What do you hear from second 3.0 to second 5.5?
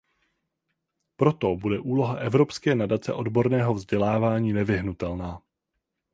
odborného vzdělávání nevyhnutelná.